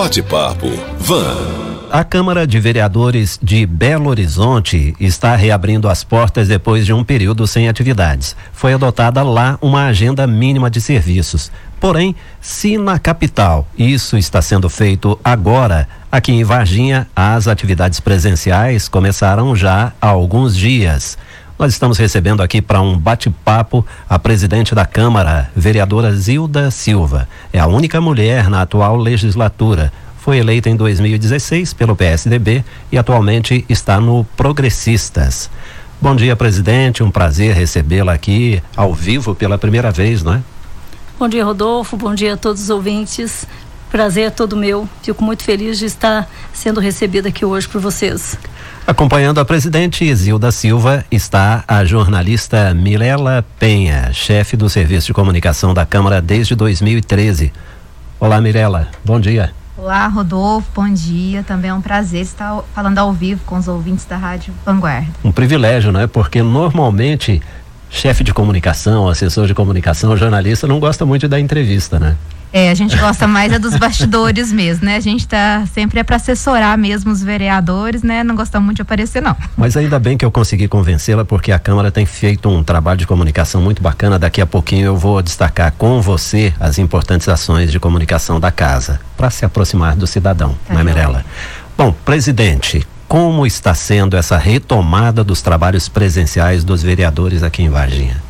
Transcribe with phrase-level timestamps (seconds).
[0.00, 0.66] Bate-papo
[0.98, 1.36] Van.
[1.92, 7.46] A Câmara de Vereadores de Belo Horizonte está reabrindo as portas depois de um período
[7.46, 8.34] sem atividades.
[8.50, 11.52] Foi adotada lá uma agenda mínima de serviços.
[11.78, 18.88] Porém, se na capital isso está sendo feito agora, aqui em Varginha as atividades presenciais
[18.88, 21.18] começaram já há alguns dias.
[21.60, 27.28] Nós estamos recebendo aqui para um bate-papo a presidente da Câmara, vereadora Zilda Silva.
[27.52, 29.92] É a única mulher na atual legislatura.
[30.16, 35.50] Foi eleita em 2016 pelo PSDB e atualmente está no Progressistas.
[36.00, 37.02] Bom dia, presidente.
[37.02, 40.42] Um prazer recebê-la aqui ao vivo pela primeira vez, não é?
[41.18, 41.94] Bom dia, Rodolfo.
[41.94, 43.46] Bom dia a todos os ouvintes.
[43.90, 44.88] Prazer é todo meu.
[45.02, 48.38] Fico muito feliz de estar sendo recebida aqui hoje por vocês.
[48.86, 55.74] Acompanhando a presidente Isilda Silva está a jornalista Mirela Penha, chefe do Serviço de Comunicação
[55.74, 57.52] da Câmara desde 2013.
[58.18, 58.88] Olá, Mirela.
[59.04, 59.52] Bom dia.
[59.76, 60.68] Olá, Rodolfo.
[60.74, 61.42] Bom dia.
[61.42, 65.08] Também é um prazer estar falando ao vivo com os ouvintes da Rádio Vanguarda.
[65.24, 66.06] Um privilégio, né?
[66.06, 67.42] Porque normalmente
[67.88, 72.16] chefe de comunicação, assessor de comunicação, jornalista não gosta muito da entrevista, né?
[72.52, 74.96] É, a gente gosta mais é dos bastidores mesmo, né?
[74.96, 78.24] A gente tá sempre é para assessorar mesmo os vereadores, né?
[78.24, 79.36] Não gosta muito de aparecer não.
[79.56, 83.06] Mas ainda bem que eu consegui convencê-la porque a Câmara tem feito um trabalho de
[83.06, 84.18] comunicação muito bacana.
[84.18, 89.00] Daqui a pouquinho eu vou destacar com você as importantes ações de comunicação da casa
[89.16, 91.24] para se aproximar do cidadão, tá não é, Mirella?
[91.76, 98.29] Bom, presidente, como está sendo essa retomada dos trabalhos presenciais dos vereadores aqui em Varginha?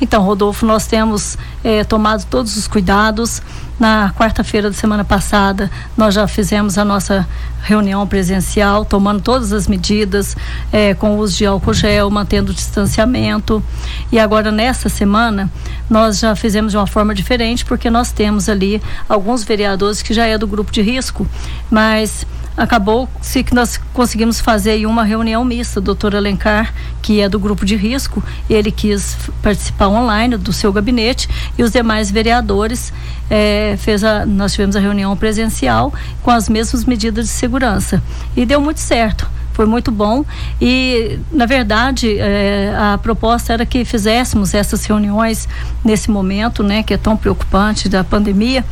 [0.00, 3.40] Então, Rodolfo, nós temos eh, tomado todos os cuidados.
[3.78, 7.28] Na quarta-feira da semana passada, nós já fizemos a nossa
[7.62, 10.34] reunião presencial, tomando todas as medidas,
[10.72, 13.62] eh, com o uso de álcool gel, mantendo o distanciamento.
[14.10, 15.50] E agora, nessa semana,
[15.90, 20.24] nós já fizemos de uma forma diferente, porque nós temos ali alguns vereadores que já
[20.26, 21.26] é do grupo de risco,
[21.70, 22.26] mas
[22.56, 27.64] acabou-se que nós conseguimos fazer uma reunião mista, o doutor Alencar, que é do grupo
[27.64, 31.28] de risco, ele quis participar online do seu gabinete
[31.58, 32.92] e os demais vereadores
[33.28, 38.02] é, fez a, nós tivemos a reunião presencial com as mesmas medidas de segurança.
[38.36, 40.22] E deu muito certo foi muito bom.
[40.60, 45.48] E na verdade é, a proposta era que fizéssemos essas reuniões
[45.82, 48.62] nesse momento né que é tão preocupante da pandemia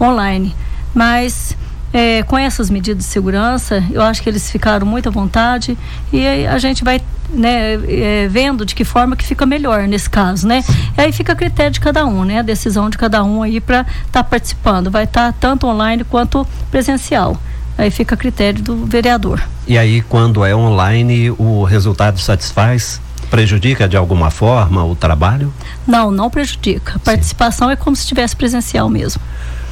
[0.00, 0.56] online.
[0.94, 1.54] Mas
[1.92, 5.76] é, com essas medidas de segurança, eu acho que eles ficaram muito à vontade
[6.12, 7.00] e a gente vai
[7.32, 10.64] né, é, vendo de que forma que fica melhor nesse caso, né?
[10.96, 12.38] E aí fica a critério de cada um, né?
[12.38, 14.90] A decisão de cada um aí para estar tá participando.
[14.90, 17.36] Vai estar tá tanto online quanto presencial.
[17.78, 19.42] Aí fica a critério do vereador.
[19.66, 23.00] E aí, quando é online, o resultado satisfaz?
[23.30, 25.54] Prejudica de alguma forma o trabalho?
[25.86, 26.94] Não, não prejudica.
[26.96, 27.74] A participação Sim.
[27.74, 29.22] é como se estivesse presencial mesmo.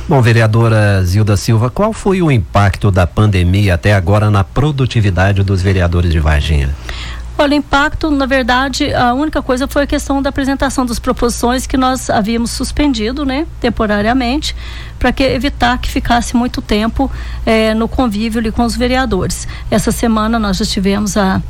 [0.09, 5.61] Bom, vereadora Zilda Silva, qual foi o impacto da pandemia até agora na produtividade dos
[5.61, 6.75] vereadores de Varginha?
[7.37, 11.67] Olha, o impacto, na verdade, a única coisa foi a questão da apresentação das proposições
[11.67, 14.57] que nós havíamos suspendido, né, temporariamente,
[14.99, 17.13] para que evitar que ficasse muito tempo
[17.45, 19.47] eh, no convívio ali com os vereadores.
[19.71, 21.43] Essa semana nós já tivemos a,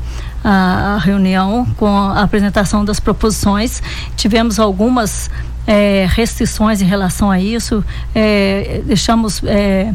[0.43, 3.81] a, a reunião com a apresentação das proposições,
[4.17, 5.31] tivemos algumas
[5.69, 7.85] é, restrições em relação a isso,
[8.15, 9.93] é, deixamos é,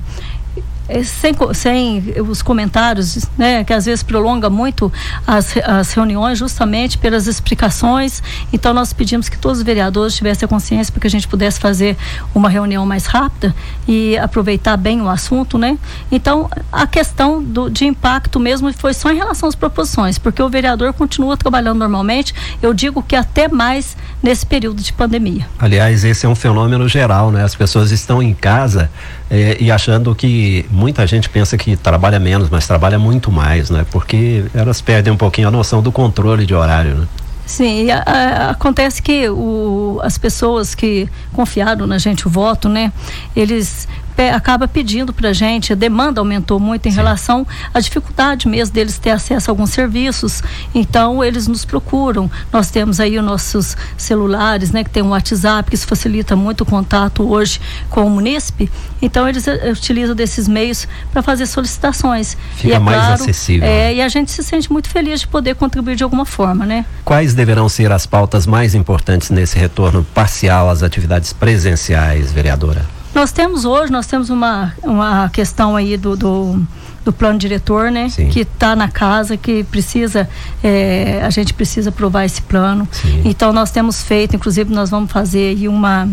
[1.04, 4.92] sem, sem os comentários, né, que às vezes prolonga muito
[5.26, 8.22] as, as reuniões, justamente pelas explicações.
[8.52, 11.58] Então, nós pedimos que todos os vereadores tivessem a consciência para que a gente pudesse
[11.58, 11.96] fazer
[12.34, 13.54] uma reunião mais rápida
[13.88, 15.78] e aproveitar bem o assunto, né?
[16.10, 20.48] Então, a questão do, de impacto mesmo foi só em relação às proposições, porque o
[20.48, 25.46] vereador continua trabalhando normalmente, eu digo que até mais nesse período de pandemia.
[25.58, 27.44] Aliás, esse é um fenômeno geral, né?
[27.44, 28.90] As pessoas estão em casa
[29.34, 33.84] é, e achando que muita gente pensa que trabalha menos, mas trabalha muito mais, né?
[33.90, 37.06] Porque elas perdem um pouquinho a noção do controle de horário, né?
[37.44, 42.92] Sim, a, a, acontece que o, as pessoas que confiaram na gente o voto, né?
[43.34, 46.96] Eles pe, acaba pedindo para a gente, a demanda aumentou muito em Sim.
[46.96, 50.42] relação à dificuldade mesmo deles ter acesso a alguns serviços.
[50.74, 52.30] Então, eles nos procuram.
[52.52, 56.62] Nós temos aí os nossos celulares, né, que tem um WhatsApp, que isso facilita muito
[56.62, 58.70] o contato hoje com o munícipe.
[59.00, 62.36] Então, eles uh, utilizam desses meios para fazer solicitações.
[62.56, 63.68] Fica é mais claro, acessível.
[63.68, 66.84] É, e a gente se sente muito feliz de poder contribuir de alguma forma, né?
[67.04, 72.93] Quais deverão ser as pautas mais importantes nesse retorno parcial às atividades presenciais, vereadora?
[73.14, 76.60] Nós temos hoje, nós temos uma, uma questão aí do, do,
[77.04, 78.08] do plano diretor, né?
[78.08, 78.28] Sim.
[78.28, 80.28] Que está na casa, que precisa,
[80.62, 82.88] é, a gente precisa aprovar esse plano.
[82.90, 83.22] Sim.
[83.24, 86.08] Então nós temos feito, inclusive nós vamos fazer aí uma.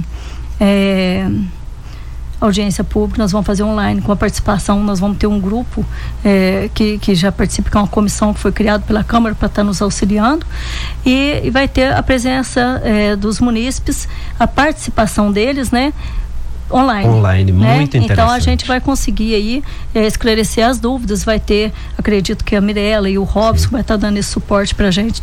[0.60, 1.28] É,
[2.40, 5.86] audiência pública, nós vamos fazer online com a participação, nós vamos ter um grupo
[6.26, 9.46] é, que, que já participa, que é uma comissão que foi criada pela Câmara para
[9.46, 10.44] estar tá nos auxiliando,
[11.06, 14.10] e, e, vai ter a presença é, dos munícipes,
[14.40, 15.94] a participação deles, né?
[16.74, 17.08] Online.
[17.08, 17.76] Online, né?
[17.76, 18.12] muito interessante.
[18.12, 19.64] Então a gente vai conseguir aí
[19.94, 23.72] é, esclarecer as dúvidas, vai ter, acredito que a Mirella e o Robson Sim.
[23.72, 25.22] vai estar tá dando esse suporte para a gente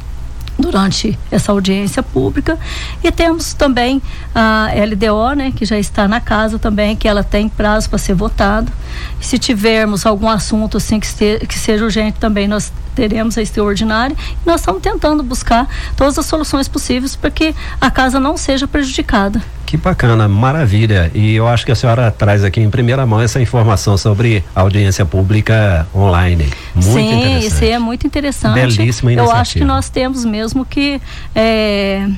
[0.58, 2.58] durante essa audiência pública
[3.02, 4.02] e temos também
[4.34, 8.14] a LDO, né, que já está na casa também, que ela tem prazo para ser
[8.14, 8.72] votado.
[9.20, 11.06] E se tivermos algum assunto assim que,
[11.46, 14.16] que seja urgente também, nós teremos a extraordinária.
[14.44, 18.66] E nós estamos tentando buscar todas as soluções possíveis para que a casa não seja
[18.66, 19.40] prejudicada.
[19.68, 21.10] Que bacana, maravilha.
[21.14, 25.04] E eu acho que a senhora traz aqui em primeira mão essa informação sobre audiência
[25.04, 26.48] pública online.
[26.74, 27.46] Muito Sim, interessante.
[27.46, 28.54] isso é muito interessante.
[28.54, 29.36] Belíssima iniciativa.
[29.36, 30.98] Eu acho que nós temos mesmo que
[31.34, 32.08] é,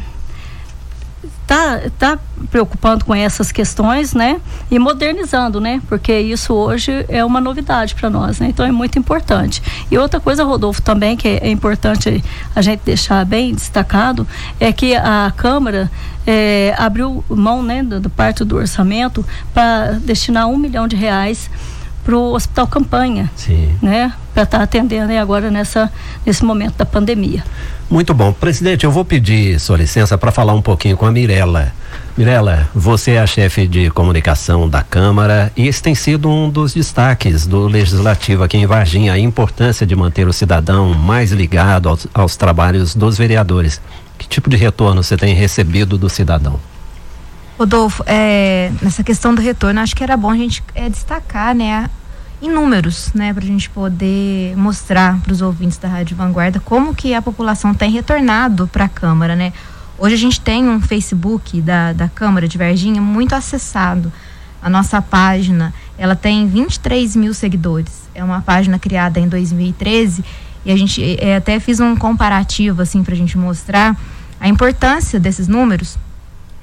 [1.50, 2.18] tá, tá
[2.48, 4.40] preocupando com essas questões, né?
[4.70, 5.82] E modernizando, né?
[5.88, 8.46] Porque isso hoje é uma novidade para nós, né?
[8.50, 9.60] Então é muito importante.
[9.90, 12.22] E outra coisa, Rodolfo, também que é importante
[12.54, 14.24] a gente deixar bem destacado
[14.60, 15.90] é que a Câmara
[16.24, 21.50] é, abriu mão, né, do, do parte do orçamento para destinar um milhão de reais
[22.04, 23.76] para o Hospital Campanha, Sim.
[23.82, 24.12] né?
[24.40, 25.92] Para estar tá atendendo agora nessa,
[26.24, 27.44] nesse momento da pandemia.
[27.90, 28.32] Muito bom.
[28.32, 31.70] Presidente, eu vou pedir sua licença para falar um pouquinho com a Mirella.
[32.16, 36.72] Mirella, você é a chefe de comunicação da Câmara e esse tem sido um dos
[36.72, 42.06] destaques do Legislativo aqui em Varginha, a importância de manter o cidadão mais ligado aos,
[42.14, 43.78] aos trabalhos dos vereadores.
[44.16, 46.58] Que tipo de retorno você tem recebido do cidadão?
[47.58, 51.90] Rodolfo, é, nessa questão do retorno, acho que era bom a gente é, destacar, né,
[52.42, 56.94] em números, né, para a gente poder mostrar para os ouvintes da Rádio Vanguarda como
[56.94, 59.52] que a população tem retornado para a Câmara, né.
[59.98, 64.10] Hoje a gente tem um Facebook da, da Câmara de Varginha muito acessado.
[64.62, 68.08] A nossa página, ela tem 23 mil seguidores.
[68.14, 70.24] É uma página criada em 2013
[70.64, 73.94] e a gente é, até fiz um comparativo assim para a gente mostrar
[74.40, 75.98] a importância desses números.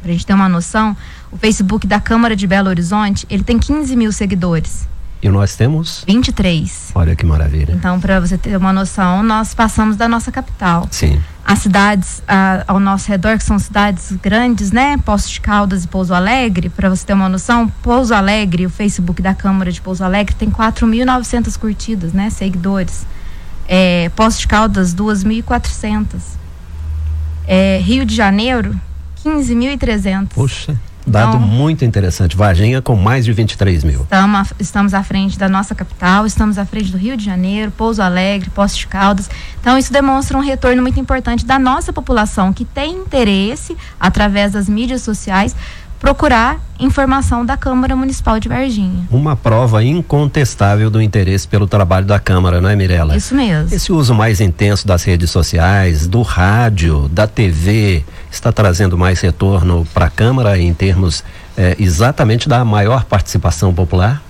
[0.02, 0.98] Para a gente ter uma noção,
[1.32, 4.88] o Facebook da Câmara de Belo Horizonte ele tem 15 mil seguidores.
[5.22, 6.04] E nós temos?
[6.08, 6.92] 23.
[6.94, 7.74] Olha que maravilha.
[7.74, 10.88] Então, para você ter uma noção, nós passamos da nossa capital.
[10.92, 11.20] Sim.
[11.44, 14.98] As cidades a, ao nosso redor, que são cidades grandes, né?
[14.98, 19.22] Poços de Caldas e Pouso Alegre, para você ter uma noção, Pouso Alegre, o Facebook
[19.22, 22.30] da Câmara de Pouso Alegre tem 4.900 curtidas, né?
[22.30, 23.06] Seguidores.
[23.68, 26.06] É, Poços de Caldas, 2.400.
[27.48, 28.80] É, Rio de Janeiro,
[29.26, 30.28] 15.300.
[30.30, 30.78] Poxa.
[31.08, 32.36] Dado então, muito interessante.
[32.36, 34.02] Varginha com mais de 23 mil.
[34.02, 38.02] Estamos, estamos à frente da nossa capital, estamos à frente do Rio de Janeiro, Pouso
[38.02, 39.30] Alegre, Poços de Caldas.
[39.62, 44.68] Então, isso demonstra um retorno muito importante da nossa população, que tem interesse, através das
[44.68, 45.56] mídias sociais,
[46.00, 49.08] procurar informação da Câmara Municipal de Varginha.
[49.10, 53.18] Uma prova incontestável do interesse pelo trabalho da Câmara, não é, Mirela?
[53.18, 53.74] Isso mesmo.
[53.74, 59.88] Esse uso mais intenso das redes sociais, do rádio, da TV, está trazendo mais retorno
[59.94, 61.24] para a Câmara em termos
[61.58, 64.22] eh, exatamente da maior participação popular?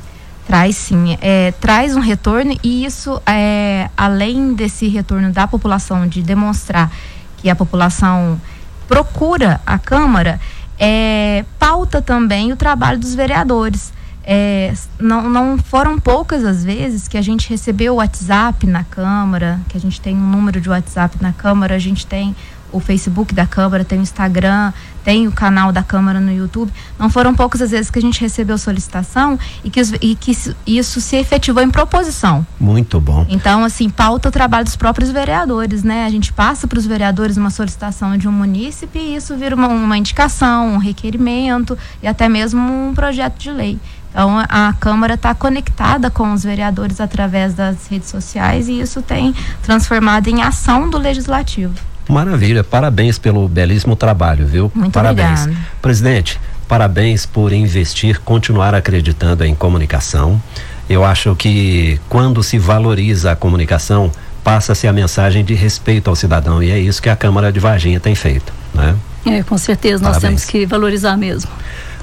[0.48, 6.22] Traz sim, é, traz um retorno e isso, é, além desse retorno da população, de
[6.22, 6.90] demonstrar
[7.36, 8.40] que a população
[8.88, 10.40] procura a Câmara,
[10.80, 13.94] é, pauta também o trabalho dos vereadores.
[14.30, 19.62] É, não, não foram poucas as vezes que a gente recebeu o WhatsApp na Câmara,
[19.70, 22.36] que a gente tem um número de WhatsApp na Câmara, a gente tem
[22.72, 26.72] o Facebook da Câmara, tem o Instagram, tem o canal da Câmara no YouTube.
[27.00, 30.36] Não foram poucas as vezes que a gente recebeu solicitação e que, os, e que
[30.66, 32.46] isso se efetivou em proposição.
[32.60, 33.26] Muito bom.
[33.30, 36.06] Então, assim, pauta o trabalho dos próprios vereadores, né?
[36.06, 39.68] A gente passa para os vereadores uma solicitação de um munícipe e isso vira uma,
[39.68, 43.80] uma indicação, um requerimento e até mesmo um projeto de lei.
[44.10, 49.34] Então, a Câmara está conectada com os vereadores através das redes sociais e isso tem
[49.62, 51.76] transformado em ação do legislativo.
[52.08, 54.72] Maravilha, parabéns pelo belíssimo trabalho, viu?
[54.74, 55.42] Muito parabéns.
[55.42, 55.68] Obrigada.
[55.82, 60.42] Presidente, parabéns por investir, continuar acreditando em comunicação.
[60.90, 64.12] Eu acho que quando se valoriza a comunicação,
[64.44, 68.00] passa-se a mensagem de respeito ao cidadão e é isso que a Câmara de Varginha
[68.00, 68.96] tem feito, né?
[69.26, 70.42] É, com certeza, nós Parabéns.
[70.42, 71.52] temos que valorizar mesmo.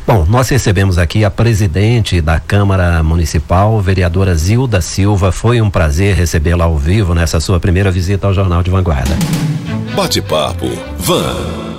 [0.07, 5.33] Bom, nós recebemos aqui a presidente da Câmara Municipal, vereadora Zilda Silva.
[5.33, 9.17] Foi um prazer recebê-la ao vivo nessa sua primeira visita ao Jornal de Vanguarda.
[9.97, 10.67] Bate-papo
[10.99, 11.74] Van.